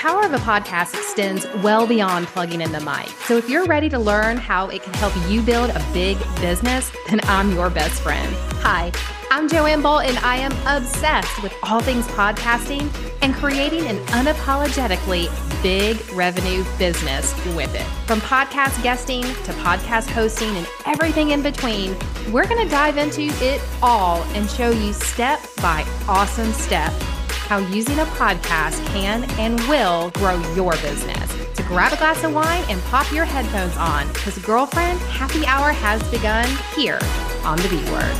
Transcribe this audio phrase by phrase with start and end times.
[0.00, 3.06] power of a podcast extends well beyond plugging in the mic.
[3.26, 6.90] So if you're ready to learn how it can help you build a big business,
[7.10, 8.34] then I'm your best friend.
[8.62, 8.92] Hi,
[9.30, 12.90] I'm Joanne Bolt, and I am obsessed with all things podcasting
[13.20, 15.28] and creating an unapologetically
[15.62, 17.84] big revenue business with it.
[18.06, 21.94] From podcast guesting to podcast hosting and everything in between,
[22.32, 26.90] we're going to dive into it all and show you step by awesome step
[27.50, 31.32] how using a podcast can and will grow your business.
[31.54, 35.72] So grab a glass of wine and pop your headphones on because, girlfriend, happy hour
[35.72, 37.00] has begun here
[37.42, 38.16] on the B Word.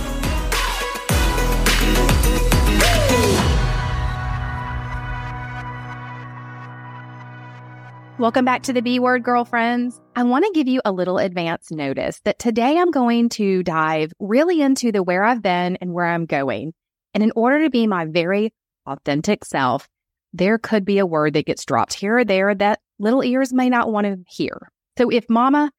[8.19, 10.01] Welcome back to the B Word, girlfriends.
[10.17, 14.13] I want to give you a little advance notice that today I'm going to dive
[14.19, 16.75] really into the where I've been and where I'm going.
[17.15, 18.53] And in order to be my very
[18.87, 19.89] authentic self,
[20.33, 23.69] there could be a word that gets dropped here or there that little ears may
[23.69, 24.71] not want to hear.
[24.99, 25.71] So if mama,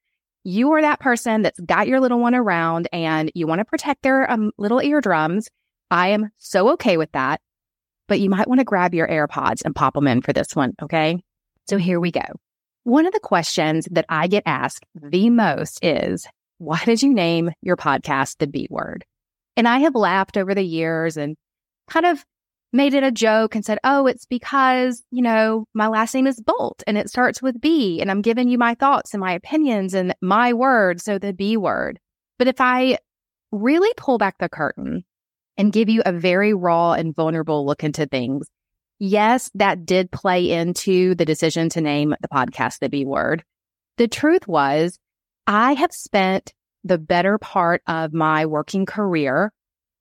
[0.44, 4.02] you are that person that's got your little one around and you want to protect
[4.02, 5.48] their um, little eardrums,
[5.90, 7.42] I am so okay with that.
[8.08, 10.74] But you might want to grab your AirPods and pop them in for this one.
[10.82, 11.24] Okay.
[11.70, 12.26] So here we go.
[12.84, 16.26] One of the questions that I get asked the most is,
[16.58, 19.06] why did you name your podcast the B word?
[19.56, 21.38] And I have laughed over the years and
[21.88, 22.26] kind of
[22.74, 26.40] made it a joke and said, Oh, it's because, you know, my last name is
[26.40, 29.94] Bolt and it starts with B and I'm giving you my thoughts and my opinions
[29.94, 31.02] and my word.
[31.02, 32.00] So the B word.
[32.38, 32.98] But if I
[33.52, 35.04] really pull back the curtain
[35.58, 38.48] and give you a very raw and vulnerable look into things,
[39.00, 43.44] yes, that did play into the decision to name the podcast the B word.
[43.98, 44.98] The truth was,
[45.46, 49.52] I have spent the better part of my working career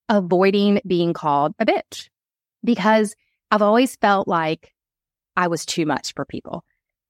[0.09, 2.09] avoiding being called a bitch
[2.65, 3.15] because
[3.51, 4.73] I've always felt like
[5.37, 6.65] I was too much for people.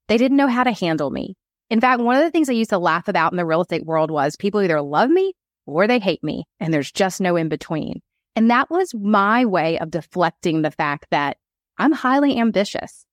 [0.08, 1.36] They didn't know how to handle me.
[1.68, 3.86] In fact, one of the things I used to laugh about in the real estate
[3.86, 5.34] world was people either love me
[5.66, 8.00] or they hate me, and there's just no in between.
[8.34, 11.36] And that was my way of deflecting the fact that
[11.78, 13.04] I'm highly ambitious.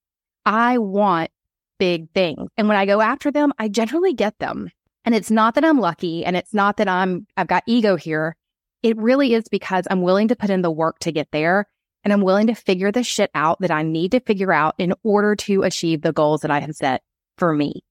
[0.44, 1.30] I want
[1.78, 2.48] big things.
[2.56, 4.70] And when I go after them, I generally get them.
[5.04, 8.36] And it's not that I'm lucky and it's not that I'm I've got ego here.
[8.82, 11.66] It really is because I'm willing to put in the work to get there
[12.08, 14.94] and I'm willing to figure the shit out that I need to figure out in
[15.02, 17.02] order to achieve the goals that I have set
[17.36, 17.84] for me.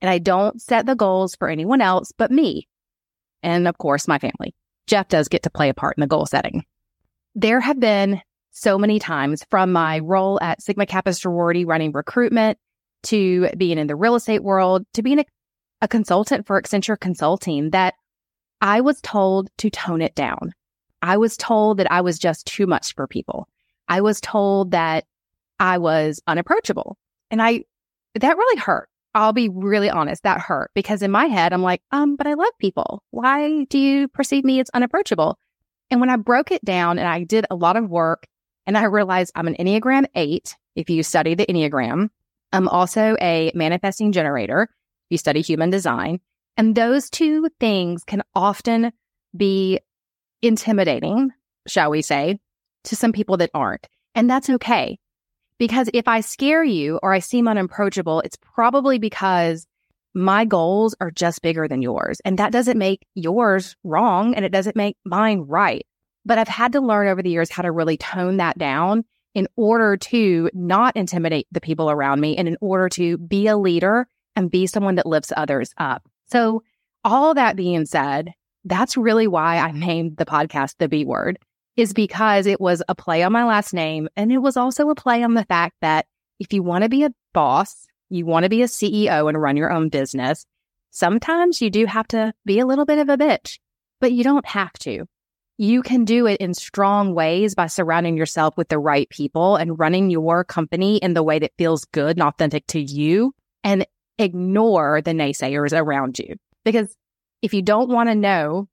[0.00, 2.68] And I don't set the goals for anyone else but me.
[3.42, 4.54] And of course, my family.
[4.86, 6.64] Jeff does get to play a part in the goal setting.
[7.34, 12.58] There have been so many times from my role at Sigma Kappa Sorority running recruitment
[13.04, 15.24] to being in the real estate world to being a,
[15.80, 17.94] a consultant for Accenture Consulting that
[18.60, 20.52] I was told to tone it down.
[21.02, 23.48] I was told that I was just too much for people.
[23.88, 25.04] I was told that
[25.60, 26.96] I was unapproachable.
[27.30, 27.64] And I,
[28.14, 28.88] that really hurt.
[29.14, 32.34] I'll be really honest, that hurt because in my head, I'm like, um, but I
[32.34, 33.02] love people.
[33.10, 35.38] Why do you perceive me as unapproachable?
[35.90, 38.26] And when I broke it down and I did a lot of work
[38.66, 42.10] and I realized I'm an Enneagram eight, if you study the Enneagram,
[42.52, 46.20] I'm also a manifesting generator, if you study human design.
[46.56, 48.92] And those two things can often
[49.36, 49.80] be
[50.42, 51.30] intimidating,
[51.66, 52.40] shall we say,
[52.84, 53.88] to some people that aren't.
[54.14, 54.98] And that's okay.
[55.58, 59.66] Because if I scare you or I seem unapproachable, it's probably because
[60.14, 62.20] my goals are just bigger than yours.
[62.24, 65.86] And that doesn't make yours wrong and it doesn't make mine right.
[66.24, 69.48] But I've had to learn over the years how to really tone that down in
[69.56, 74.06] order to not intimidate the people around me and in order to be a leader
[74.36, 76.08] and be someone that lifts others up.
[76.30, 76.62] So,
[77.04, 78.32] all that being said,
[78.64, 81.38] that's really why I named the podcast the B word
[81.76, 84.08] is because it was a play on my last name.
[84.16, 86.06] And it was also a play on the fact that
[86.38, 89.56] if you want to be a boss, you want to be a CEO and run
[89.56, 90.46] your own business,
[90.90, 93.58] sometimes you do have to be a little bit of a bitch,
[94.00, 95.06] but you don't have to.
[95.56, 99.78] You can do it in strong ways by surrounding yourself with the right people and
[99.78, 103.32] running your company in the way that feels good and authentic to you
[103.62, 103.86] and
[104.18, 106.36] ignore the naysayers around you.
[106.64, 106.96] Because
[107.40, 108.68] if you don't want to know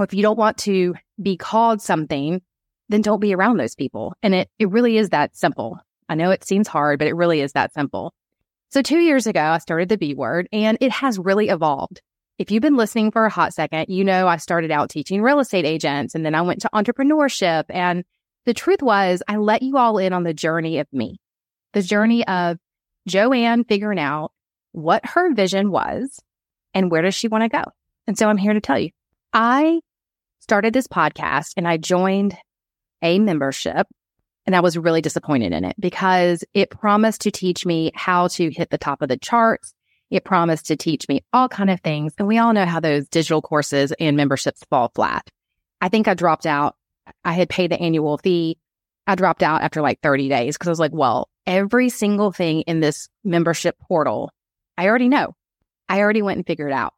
[0.00, 2.42] if you don't want to be called something,
[2.88, 4.14] then don't be around those people.
[4.22, 5.78] And it, it really is that simple.
[6.08, 8.12] I know it seems hard, but it really is that simple.
[8.70, 12.00] So two years ago, I started the B word and it has really evolved.
[12.38, 15.40] If you've been listening for a hot second, you know I started out teaching real
[15.40, 17.64] estate agents and then I went to entrepreneurship.
[17.68, 18.04] And
[18.46, 21.20] the truth was, I let you all in on the journey of me,
[21.74, 22.58] the journey of
[23.06, 24.32] Joanne figuring out
[24.72, 26.20] what her vision was
[26.74, 27.64] and where does she want to go.
[28.06, 28.90] And so I'm here to tell you.
[29.32, 29.80] I
[30.40, 32.36] started this podcast and I joined
[33.02, 33.86] a membership
[34.44, 38.50] And I was really disappointed in it because it promised to teach me how to
[38.50, 39.72] hit the top of the charts.
[40.10, 42.12] It promised to teach me all kind of things.
[42.18, 45.28] And we all know how those digital courses and memberships fall flat.
[45.80, 46.76] I think I dropped out.
[47.24, 48.58] I had paid the annual fee.
[49.06, 52.62] I dropped out after like 30 days because I was like, well, every single thing
[52.62, 54.30] in this membership portal,
[54.76, 55.34] I already know.
[55.88, 56.94] I already went and figured out.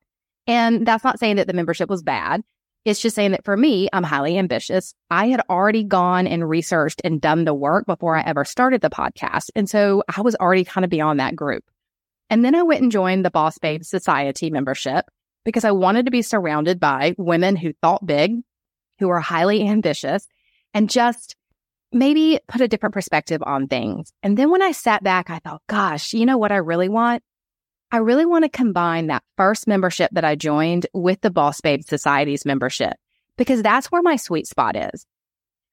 [0.47, 2.43] And that's not saying that the membership was bad.
[2.85, 4.95] It's just saying that for me, I'm highly ambitious.
[5.11, 8.91] I had already gone and researched and done the work before I ever started the
[8.91, 9.49] podcast.
[9.55, 11.65] And so I was already kind of beyond that group.
[12.29, 15.07] And then I went and joined the Boss Babe Society membership
[15.45, 18.41] because I wanted to be surrounded by women who thought big,
[18.99, 20.27] who are highly ambitious,
[20.75, 21.37] and just
[21.93, 24.13] maybe put a different perspective on things.
[24.23, 27.23] And then when I sat back, I thought, gosh, you know what I really want?
[27.91, 31.83] I really want to combine that first membership that I joined with the Boss Babe
[31.83, 32.95] Society's membership
[33.37, 35.07] because that's where my sweet spot is.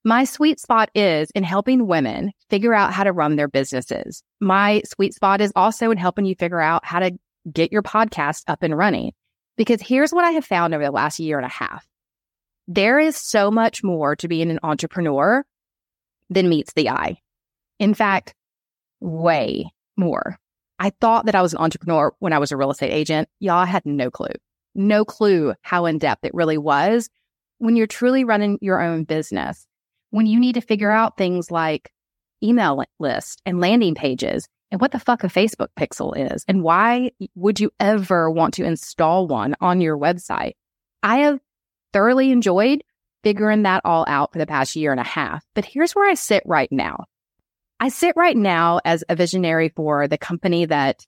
[0.03, 4.23] My sweet spot is in helping women figure out how to run their businesses.
[4.39, 7.11] My sweet spot is also in helping you figure out how to
[7.51, 9.13] get your podcast up and running.
[9.57, 11.85] Because here's what I have found over the last year and a half
[12.67, 15.43] there is so much more to being an entrepreneur
[16.29, 17.17] than meets the eye.
[17.79, 18.33] In fact,
[18.99, 20.39] way more.
[20.81, 23.29] I thought that I was an entrepreneur when I was a real estate agent.
[23.39, 24.33] Y'all I had no clue,
[24.73, 27.07] no clue how in depth it really was
[27.59, 29.67] when you're truly running your own business.
[30.09, 31.91] When you need to figure out things like
[32.43, 37.11] email list and landing pages and what the fuck a Facebook pixel is and why
[37.35, 40.53] would you ever want to install one on your website?
[41.03, 41.39] I have
[41.93, 42.83] thoroughly enjoyed
[43.23, 45.45] figuring that all out for the past year and a half.
[45.53, 47.05] But here's where I sit right now.
[47.83, 51.03] I sit right now as a visionary for the company that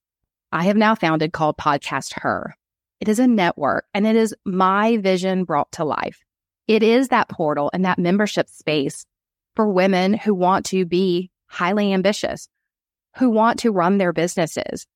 [0.52, 2.56] I have now founded called Podcast Her.
[3.00, 6.20] It is a network and it is my vision brought to life.
[6.68, 9.06] It is that portal and that membership space
[9.56, 12.50] for women who want to be highly ambitious,
[13.18, 14.88] who want to run their businesses.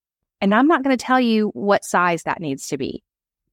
[0.41, 3.03] And I'm not going to tell you what size that needs to be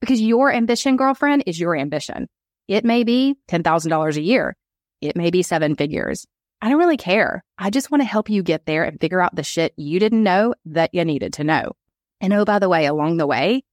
[0.01, 2.31] because your ambition, girlfriend, is your ambition.
[2.69, 4.57] It may be $10,000 a year.
[5.03, 6.27] It may be seven figures.
[6.61, 7.45] I don't really care.
[7.59, 10.23] I just want to help you get there and figure out the shit you didn't
[10.23, 11.73] know that you needed to know.
[12.21, 13.65] And oh, by the way, along the way,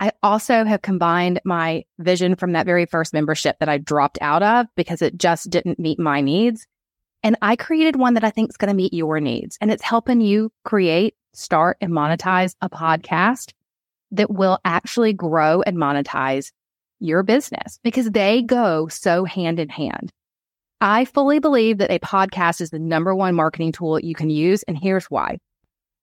[0.00, 4.42] I also have combined my vision from that very first membership that I dropped out
[4.42, 6.66] of because it just didn't meet my needs.
[7.22, 9.56] And I created one that I think is going to meet your needs.
[9.60, 13.52] And it's helping you create, start, and monetize a podcast
[14.10, 16.52] that will actually grow and monetize
[17.00, 20.12] your business because they go so hand in hand.
[20.84, 24.64] I fully believe that a podcast is the number one marketing tool you can use.
[24.64, 25.38] And here's why.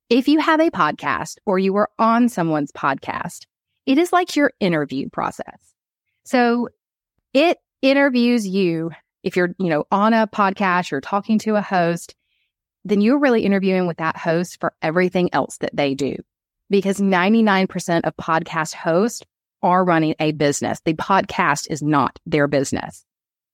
[0.09, 3.45] If you have a podcast or you are on someone's podcast,
[3.85, 5.75] it is like your interview process.
[6.25, 6.69] So
[7.31, 8.89] it interviews you.
[9.21, 12.15] If you're, you know, on a podcast, you're talking to a host,
[12.83, 16.15] then you're really interviewing with that host for everything else that they do.
[16.71, 19.21] Because 99% of podcast hosts
[19.61, 20.81] are running a business.
[20.85, 23.05] The podcast is not their business.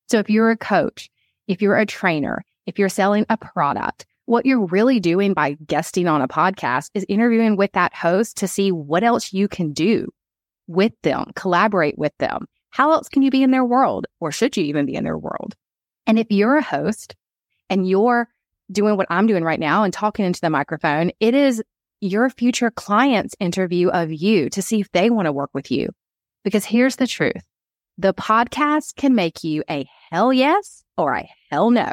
[0.07, 1.09] So if you're a coach,
[1.47, 6.07] if you're a trainer, if you're selling a product, what you're really doing by guesting
[6.07, 10.09] on a podcast is interviewing with that host to see what else you can do
[10.67, 12.45] with them, collaborate with them.
[12.69, 14.05] How else can you be in their world?
[14.19, 15.55] Or should you even be in their world?
[16.05, 17.15] And if you're a host
[17.69, 18.27] and you're
[18.71, 21.63] doing what I'm doing right now and talking into the microphone, it is
[22.01, 25.89] your future client's interview of you to see if they want to work with you.
[26.43, 27.43] Because here's the truth
[27.97, 31.91] the podcast can make you a hell yes or a hell no.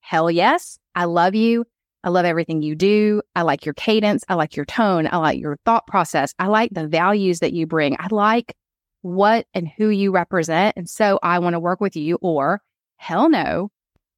[0.00, 1.64] Hell yes, I love you.
[2.02, 3.22] I love everything you do.
[3.34, 4.24] I like your cadence.
[4.28, 5.08] I like your tone.
[5.10, 6.34] I like your thought process.
[6.38, 7.96] I like the values that you bring.
[7.98, 8.54] I like
[9.00, 10.76] what and who you represent.
[10.76, 12.18] And so I want to work with you.
[12.20, 12.60] Or
[12.96, 13.70] hell no,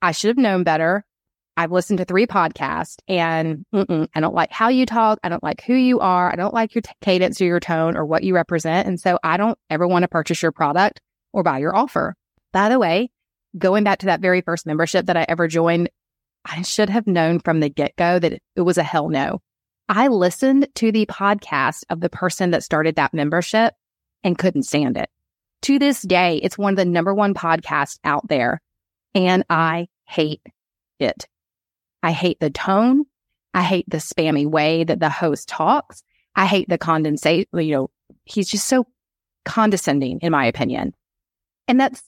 [0.02, 1.04] I should have known better.
[1.56, 5.18] I've listened to three podcasts and I don't like how you talk.
[5.22, 6.30] I don't like who you are.
[6.30, 8.86] I don't like your t- cadence or your tone or what you represent.
[8.86, 11.00] And so I don't ever want to purchase your product
[11.32, 12.14] or buy your offer.
[12.52, 13.10] By the way,
[13.58, 15.90] going back to that very first membership that I ever joined,
[16.44, 19.40] I should have known from the get go that it was a hell no.
[19.88, 23.74] I listened to the podcast of the person that started that membership
[24.24, 25.08] and couldn't stand it.
[25.62, 28.60] To this day, it's one of the number one podcasts out there,
[29.14, 30.42] and I hate
[30.98, 31.26] it.
[32.02, 33.04] I hate the tone.
[33.54, 36.02] I hate the spammy way that the host talks.
[36.34, 37.46] I hate the condensate.
[37.52, 37.90] You know,
[38.24, 38.86] he's just so
[39.44, 40.94] condescending, in my opinion.
[41.66, 42.02] And that's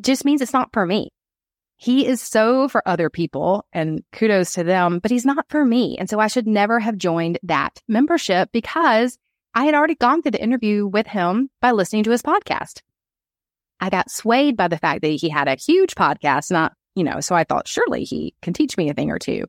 [0.00, 1.10] just means it's not for me.
[1.76, 5.96] He is so for other people and kudos to them, but he's not for me.
[5.98, 9.16] And so I should never have joined that membership because
[9.54, 12.82] I had already gone through the interview with him by listening to his podcast.
[13.80, 17.20] I got swayed by the fact that he had a huge podcast, not you know,
[17.20, 19.44] so I thought surely he can teach me a thing or two.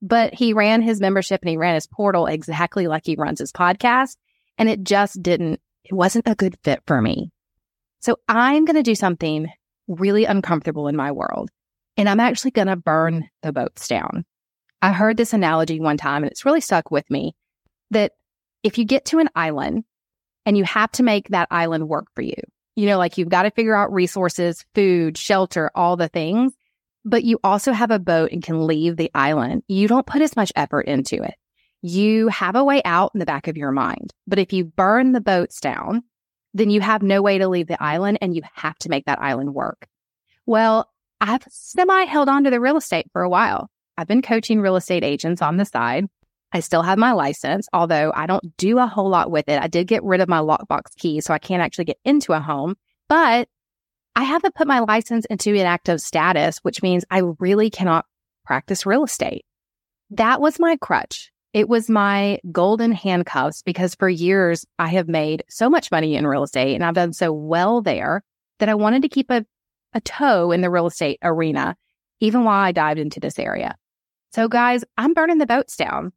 [0.00, 3.52] But he ran his membership and he ran his portal exactly like he runs his
[3.52, 4.16] podcast.
[4.56, 7.32] And it just didn't, it wasn't a good fit for me.
[8.00, 9.48] So I'm going to do something
[9.88, 11.50] really uncomfortable in my world.
[11.96, 14.24] And I'm actually going to burn the boats down.
[14.82, 17.34] I heard this analogy one time and it's really stuck with me
[17.90, 18.12] that
[18.62, 19.84] if you get to an island
[20.44, 22.34] and you have to make that island work for you,
[22.74, 26.52] you know, like you've got to figure out resources, food, shelter, all the things,
[27.04, 29.62] but you also have a boat and can leave the island.
[29.68, 31.34] You don't put as much effort into it.
[31.80, 34.12] You have a way out in the back of your mind.
[34.26, 36.02] But if you burn the boats down,
[36.56, 39.20] then you have no way to leave the island and you have to make that
[39.20, 39.86] island work.
[40.46, 43.70] Well, I've semi held on to the real estate for a while.
[43.98, 46.06] I've been coaching real estate agents on the side.
[46.52, 49.60] I still have my license, although I don't do a whole lot with it.
[49.60, 52.40] I did get rid of my lockbox key, so I can't actually get into a
[52.40, 52.76] home,
[53.08, 53.48] but
[54.14, 58.06] I haven't put my license into inactive status, which means I really cannot
[58.46, 59.44] practice real estate.
[60.10, 61.32] That was my crutch.
[61.52, 66.26] It was my golden handcuffs because for years I have made so much money in
[66.26, 68.22] real estate and I've done so well there
[68.58, 69.44] that I wanted to keep a,
[69.94, 71.76] a toe in the real estate arena,
[72.20, 73.76] even while I dived into this area.
[74.32, 76.12] So, guys, I'm burning the boats down.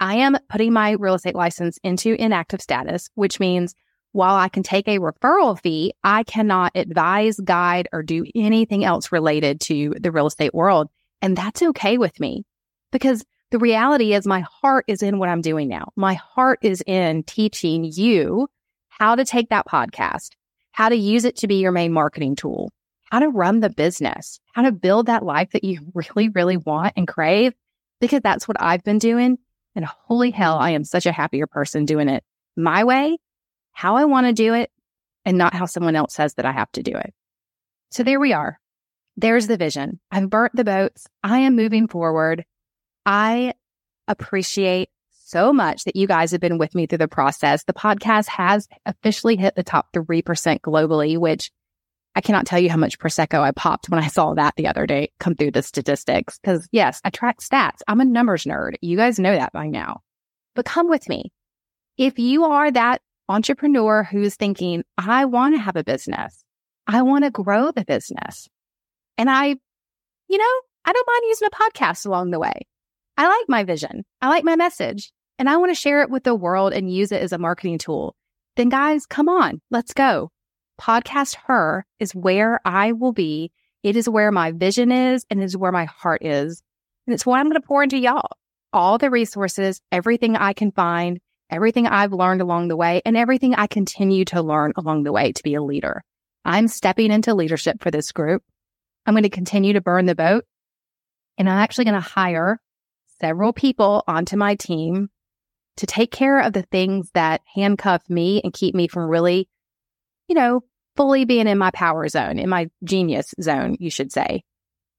[0.00, 3.74] I am putting my real estate license into inactive status, which means
[4.12, 9.12] while I can take a referral fee, I cannot advise, guide, or do anything else
[9.12, 10.88] related to the real estate world.
[11.20, 12.44] And that's okay with me
[12.90, 15.92] because the reality is my heart is in what I'm doing now.
[15.96, 18.48] My heart is in teaching you
[18.88, 20.30] how to take that podcast,
[20.72, 22.70] how to use it to be your main marketing tool,
[23.10, 26.94] how to run the business, how to build that life that you really, really want
[26.96, 27.54] and crave,
[28.00, 29.38] because that's what I've been doing.
[29.74, 32.24] And holy hell, I am such a happier person doing it
[32.56, 33.18] my way,
[33.72, 34.70] how I want to do it,
[35.24, 37.14] and not how someone else says that I have to do it.
[37.90, 38.58] So there we are.
[39.16, 40.00] There's the vision.
[40.10, 41.06] I've burnt the boats.
[41.22, 42.44] I am moving forward.
[43.08, 43.54] I
[44.06, 44.90] appreciate
[45.24, 47.64] so much that you guys have been with me through the process.
[47.64, 50.22] The podcast has officially hit the top 3%
[50.60, 51.50] globally, which
[52.14, 54.86] I cannot tell you how much Prosecco I popped when I saw that the other
[54.86, 56.38] day come through the statistics.
[56.38, 57.78] Because yes, I track stats.
[57.88, 58.74] I'm a numbers nerd.
[58.82, 60.02] You guys know that by now.
[60.54, 61.32] But come with me.
[61.96, 66.44] If you are that entrepreneur who's thinking, I want to have a business,
[66.86, 68.50] I want to grow the business.
[69.16, 72.66] And I, you know, I don't mind using a podcast along the way.
[73.18, 74.06] I like my vision.
[74.22, 77.12] I like my message and I want to share it with the world and use
[77.12, 78.16] it as a marketing tool.
[78.56, 80.30] Then guys, come on, let's go
[80.78, 83.50] podcast her is where I will be.
[83.82, 86.62] It is where my vision is and is where my heart is.
[87.06, 88.30] And it's what I'm going to pour into y'all.
[88.72, 91.20] All the resources, everything I can find,
[91.50, 95.32] everything I've learned along the way, and everything I continue to learn along the way
[95.32, 96.02] to be a leader.
[96.44, 98.42] I'm stepping into leadership for this group.
[99.06, 100.44] I'm going to continue to burn the boat.
[101.38, 102.60] And I'm actually going to hire
[103.20, 105.08] several people onto my team
[105.76, 109.48] to take care of the things that handcuff me and keep me from really
[110.28, 110.62] you know,
[110.96, 114.42] fully being in my power zone, in my genius zone, you should say,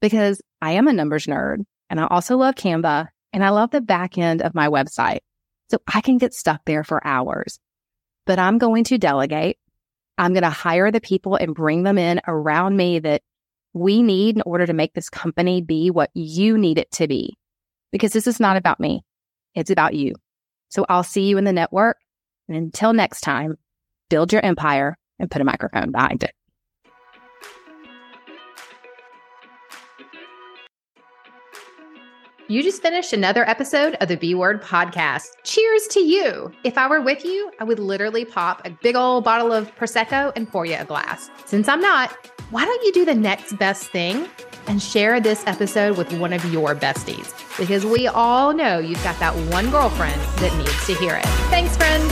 [0.01, 3.81] because I am a numbers nerd and I also love Canva and I love the
[3.81, 5.19] back end of my website.
[5.69, 7.59] So I can get stuck there for hours,
[8.25, 9.57] but I'm going to delegate.
[10.17, 13.21] I'm going to hire the people and bring them in around me that
[13.73, 17.37] we need in order to make this company be what you need it to be.
[17.91, 19.03] Because this is not about me.
[19.55, 20.15] It's about you.
[20.69, 21.97] So I'll see you in the network.
[22.47, 23.57] And until next time,
[24.09, 26.31] build your empire and put a microphone behind it.
[32.47, 35.27] You just finished another episode of the B Word podcast.
[35.43, 36.51] Cheers to you.
[36.63, 40.31] If I were with you, I would literally pop a big old bottle of Prosecco
[40.35, 41.29] and pour you a glass.
[41.45, 42.11] Since I'm not,
[42.49, 44.27] why don't you do the next best thing
[44.67, 47.33] and share this episode with one of your besties?
[47.57, 51.25] Because we all know you've got that one girlfriend that needs to hear it.
[51.49, 52.03] Thanks, friend.